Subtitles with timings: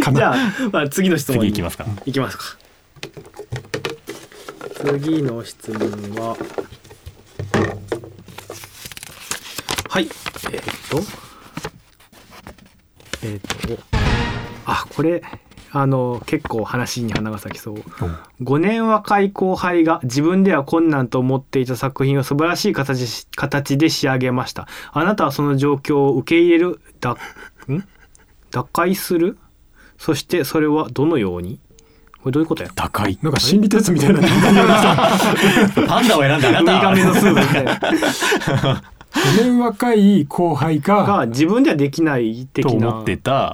[0.00, 0.18] かな。
[0.18, 0.36] じゃあ、
[0.72, 1.42] まあ、次の質問に。
[1.46, 1.86] 次いきますか。
[2.04, 2.44] いきますか。
[4.84, 5.88] 次の質問
[6.22, 6.36] は。
[9.88, 10.04] はい。
[10.04, 11.02] えーっと。
[13.22, 13.82] えーっと。
[14.66, 15.22] あこれ
[15.72, 17.82] あの結構話に花が咲きそう。
[18.42, 24.66] 5年若い後輩が自分では困難と思っていた作品を素晴らしい形し形で仕上げました。
[24.92, 27.16] あなたはその状況を受け入れるだん？
[28.50, 29.38] 打開する？
[30.00, 31.60] そしてそれはどのように？
[32.22, 32.70] これどういうことや？
[32.74, 33.18] 高い。
[33.22, 34.20] なんか心理テストみたいな。
[35.86, 36.86] パンダを選んだあウミなた。
[36.86, 37.74] ガメのスープみたいな
[39.12, 41.04] 5年若い後輩が。
[41.04, 43.52] が自分ではできない的とな思ってた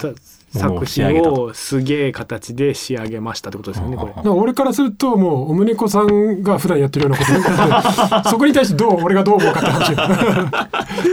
[0.57, 4.13] 作品をすげえ形で仕上げましたってことですよねこれ。
[4.13, 9.97] だから俺からするともうおむねこさんが普段やってるようなことで そこに対してどう俺がどう思うかって話よ。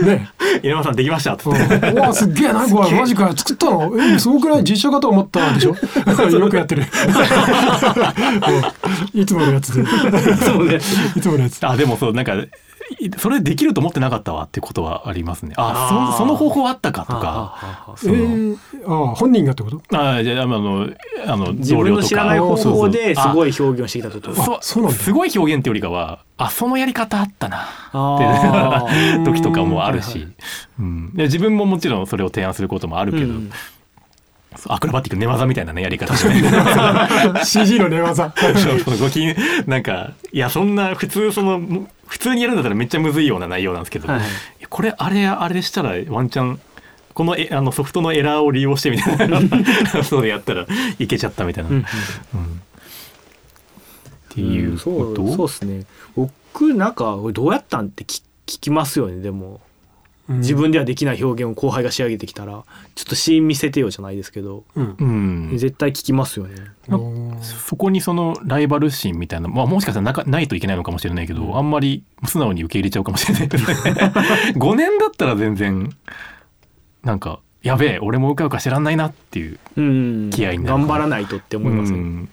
[0.07, 0.29] ね。
[0.61, 1.49] 稲山さんできましたって。
[1.49, 1.53] う
[1.93, 1.97] ん。
[1.97, 5.75] うわすっげえなこれマジか作ったのえすごくない実写かと思ったでしょ？
[6.39, 6.83] よくやってる。
[9.13, 9.21] うん。
[9.21, 9.81] いつものやつで。
[9.83, 9.85] い
[11.21, 11.65] つものやつ。
[11.65, 12.49] あでもそうなんかい
[13.17, 15.53] それできると思ってなかったわってことはありますね。
[15.57, 16.11] ああー。
[16.13, 17.53] そその方法あったかとか。
[17.57, 19.81] あえー、ああ本人がってこと？
[19.91, 20.87] あじゃああの
[21.25, 24.41] あの自分の知らない方法ですいごい表現をしてきたってこと。
[24.41, 24.97] そうそうなんだ。
[24.97, 29.25] すごい表現ってよりかはあそのやり方あったなあー。
[29.25, 30.33] 時とかもあるし、はいはい。
[30.79, 33.51] うん、で自分ももちろんそれを提案することもあるけど、うん
[34.67, 36.13] アクロバティック寝技みたいなねやり方
[37.45, 38.33] CG の寝技。
[38.35, 39.25] そうそうごき
[39.67, 44.21] なんかいやそんな普通その普通にやるんだったらめっちゃむずいような内容なんですけど、はい
[44.69, 46.59] これあれあれしたらワンチャン
[47.13, 49.39] このえあのソフトのエラーを利用してみたいな。
[50.03, 50.65] そうでやったら
[50.99, 51.83] いけちゃったみたいな、うんうん。
[51.83, 51.85] っ
[54.29, 55.85] ていうそこと、うそうですね。
[56.15, 59.61] 僕なんかどうやったんって聞聞きますよねでも
[60.27, 62.63] 自分ではできない表現を後輩が仕上げてきたら
[62.95, 64.95] ちょっとシーン見せてよじゃないですけどうん。
[64.99, 65.05] う
[65.53, 66.55] ん、絶対聞きますよね。
[66.89, 67.37] うん。
[67.41, 73.47] そこにそのライバル心みたいな、まあ、もしかしたらなかないといけないのかもしれないけど、あんまり素直に受け入れちゃうかもしれない。
[73.47, 73.73] ですね
[74.55, 75.95] 5年だったら全然
[77.03, 80.29] なんかやべえ俺もうかうか知らんないなっていう、うん。
[80.31, 82.29] 気合いになる頑張らないとって思いますねうん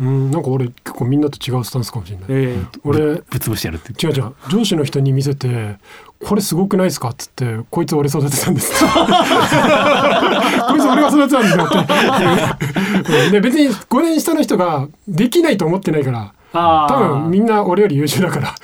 [0.00, 2.26] うんなんか俺結構みんなと違うスタンスかもしれない。
[2.30, 2.78] ええ。
[2.84, 4.32] 俺ぶっ潰してやるって違う違う。
[4.50, 5.76] 上司の人に見せて
[6.24, 13.30] 「これすごくないですか?」っつって「こいつ俺育てたんです」 こいつ俺が育てたんですよって。
[13.32, 16.86] で 別に5年下の人ができないと思ってないからあ多
[17.22, 18.54] 分みんな俺より優秀だから。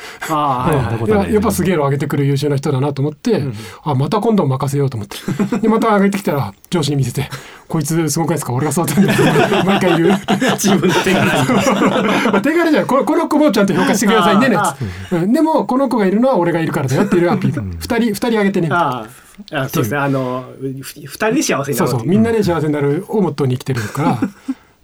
[1.06, 3.43] ややっぱすげえの上げてくる優秀な人だなと思って、
[3.82, 5.16] あまた今度任せようと思って。
[5.60, 7.31] でまた上げてきたら上司に見せて
[7.66, 9.22] 「こいつすごくないですか俺が育てたんです」
[9.65, 10.19] 毎回言う。
[10.59, 14.76] 自分の手柄 手軽じゃんこのこの子もちゃんと評価してくださいねねあ
[15.12, 15.32] うん。
[15.32, 17.62] でもこの子がいるのは俺がいるからだよっていうアピール。
[17.78, 18.69] 二人二人あげてね。
[18.70, 19.06] あ
[19.69, 19.99] そうですね。
[19.99, 20.44] あの
[20.82, 22.06] ふ二人で幸せになるそうそう。
[22.06, 24.19] みんなで幸せになるをモットーに生きてるから。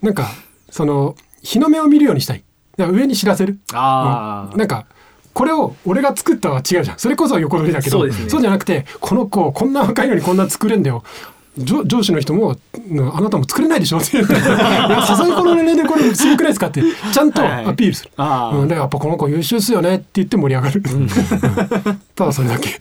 [0.02, 0.30] なんか
[0.70, 2.44] その日の目を見るようにしたい
[2.76, 3.58] だ上に知らせる？
[3.72, 4.86] ああなんか
[5.32, 6.98] これを俺が作ったは違うじゃん。
[6.98, 7.98] それこそ横取りだけど。
[7.98, 8.14] そうね。
[8.28, 11.02] じゃなくてこの子こんな若いのにこんな作れんだよ。
[11.56, 12.56] 上上司の人も
[12.90, 13.98] うんあなたも作れないでしょ？
[13.98, 14.34] って言って。
[14.34, 16.82] いやさすがにこの年齢でこれすごくないですかって。
[17.12, 21.08] ちゃんとアピールする、ああうん、でやっぱこの子優秀っすよねって言って盛り上がる、うん。
[22.16, 22.80] ただそれだけ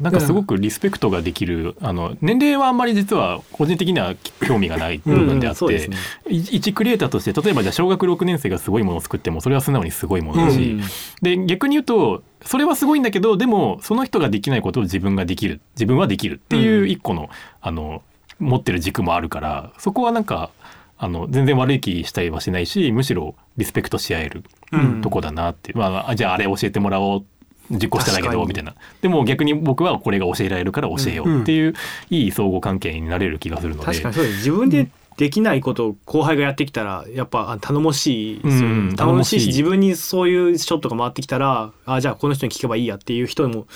[0.00, 4.14] なんかすごくリスペクトができるあの年齢はあんまり実は個人的には
[4.46, 5.96] 興味がない部分であってうね。
[6.28, 10.80] い一クリエイターとして例えばじゃあ小学6年生がすごいものを作ってもそれは素直にすごいものだし、うん。
[11.22, 17.28] で逆に言うとそれはすごいんだけどでもその人ができないことを自分ができる自分はできるっていう一個の,、
[17.60, 18.02] あの
[18.38, 20.50] 持ってる軸もあるからそこはなんか
[20.98, 25.02] あの全然悪い気したりはしないしむしろリスペクトし合えるうん。
[25.02, 27.24] とこだなって、まあ、じゃああれ教えてもらおう
[27.70, 28.74] 実行したんだけどみたいな。
[29.00, 31.74] でも逆に僕はこれが教えられるから教えようっていう、
[32.10, 33.86] いい相互関係になれる気がするので。
[33.86, 34.36] 確かにそうです。
[34.36, 43.66] 自分でできないことを後輩がやってきたらやっぱあ頼もしいうん頼もしいし自分にそういうショットが回ってきたらあじゃあこの人に聞けばいいやっていう人も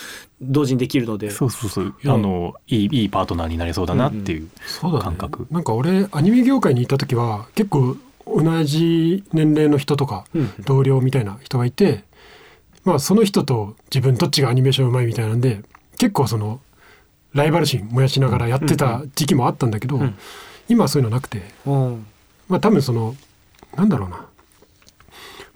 [0.42, 1.30] 同時にできるので。
[1.30, 2.10] そうそうそう、うん。
[2.10, 5.04] あのいいいいパートナーになれそうだなっていうそうだね。
[5.04, 5.46] 感覚。
[5.50, 10.52] なんか俺アニメ業界にいた時は結構同じ年齢の人とかうん。
[10.66, 12.04] 同僚みたいな人がいて、
[12.84, 15.62] まあその人と自分どっちがアニメーションうまいみたいなんで
[15.98, 16.60] 結構その
[17.32, 20.16] ライバル心燃やしながらやってた時期もあったんだけど、ん
[20.68, 21.70] 今はそういうのなくてう。
[21.70, 22.06] ん
[22.48, 23.14] まあ多分その
[23.76, 24.26] なんだろうな。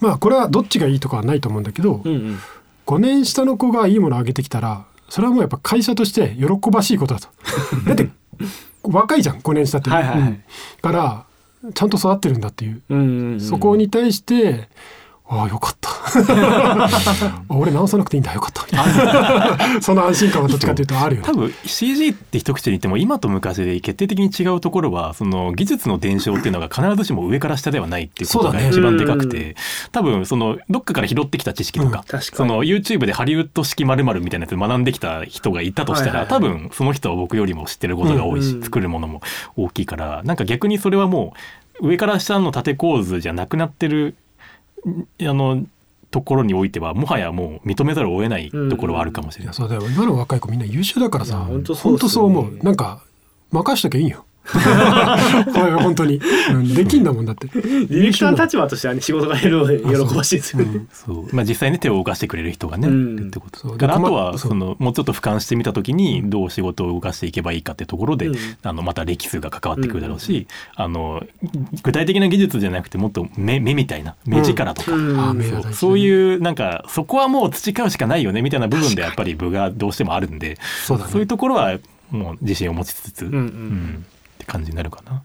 [0.00, 2.38] まあこれはどっちがいいとかはないと思うんだけど、うんうん。
[2.86, 7.28] 5年下の子がいいものをあげてきたらそれはもうやっぱ会社として喜ばしいことだと。
[7.86, 8.08] だって
[8.82, 9.90] 若いじゃん5年下って。
[9.90, 10.28] はいはいはい。
[10.28, 10.42] うん
[10.82, 11.24] から
[11.72, 13.40] ちゃんと育ってるんだっていう、うんうんうん。
[13.40, 14.68] そこに対して
[15.26, 15.88] ああよかった。
[15.88, 18.64] あ 俺直さなくていいんだよかった。
[18.64, 21.26] みたいなその安心感はどっちかというとあるよね。
[21.26, 29.54] 多分 CG って一口に言っても今と昔で決定的に違うところはその技術の伝承っていうのが必ずしも上から下ではないっていうことが一番でかくて、うん。
[29.92, 36.42] 多分そのどっかから拾ってきた知識とか、うんその YouTube でハリウッド式まるみたいなやつ学んできた人がいたとしたら、はいはい。
[36.42, 39.20] はい多分その人は僕よりも知ってることが多いし、うんうん作るものも
[39.56, 40.22] 大きいから。
[40.24, 41.34] なんか逆にそれはも
[41.80, 44.14] う上から下の縦構図じゃなくなってるん
[44.86, 45.64] あの
[46.10, 49.46] ところにおいてはもはやもう認めざるを得ないところはあるかもしれない。
[49.46, 49.82] いやそうだよ。
[49.90, 51.38] 今の若い子みんな優秀だからさ。
[51.38, 51.98] 本当そうね。
[52.00, 52.58] 当そう思う。
[52.62, 53.02] なんか
[53.50, 54.24] 任しときゃいいよ
[55.54, 56.20] これ本当に、
[56.50, 57.46] うんできんだもんだって。
[57.48, 60.86] ディレクターの立場としてはね仕事が減るので喜ばしいですよね。
[60.92, 61.34] そう。
[61.34, 63.26] まあ、実際に手を動かしてくれる人がね、うん。
[63.28, 68.36] ってことだからあでとはそのもうちょっと俯瞰してみた時にどう仕事を動かしていけばいいかってところで、うん。
[68.62, 70.46] あのまた歴数が関わってくるだろうし、
[70.76, 71.22] あの
[71.82, 75.72] 具体的な技術じゃなくてもっと目目みたいな目力とか、そう。
[75.72, 81.12] そういうなんかそこはもう培うしかないよねみたいな部分でやっぱり部がどうしてもあるんでそうだね。
[81.12, 81.78] そういうところは
[82.10, 83.38] もう自信を持ちつつ、うんうん。
[83.38, 84.06] うん
[84.44, 85.22] って感じになるかな。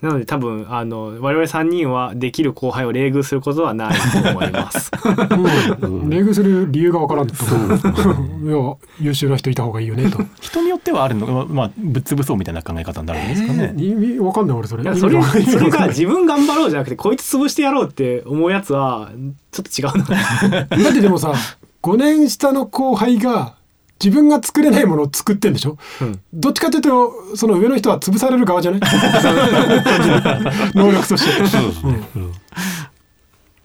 [0.00, 4.90] なので多分あの我々3人はできる後輩を冷遇することはないと思います。
[5.82, 7.34] うん、礼遇する理由がわからんと
[8.98, 13.74] 優秀な人いた方がいいよねと人によってはあるのがまあぶっ潰そうみたいな考え方になるんですかね。
[13.74, 19.10] えー意味わかんない俺それいやそれそれが自分頑張ろうじゃなくてこいつ潰してやろうって思うやつは
[19.52, 20.64] ちょっと違うな。
[20.64, 21.34] だってでもさ
[21.82, 23.54] 5年下の後輩が
[24.02, 25.76] 自分が作れないものを作ってんでしょ？
[26.00, 28.80] うんどっちかというとその上の人は潰される側じゃない？
[30.74, 31.58] 能力として。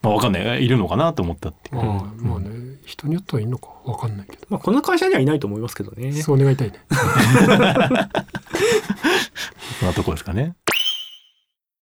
[0.02, 1.84] まあわかんないいるのかなと思ったっていう。
[1.84, 1.86] まあ
[2.22, 6.12] まあね人によってはいいのかわかんないけどまあこの会社にはいないと思いますけどね。
[6.22, 6.80] そう願いたいね。
[9.80, 10.54] そんなとこですかね。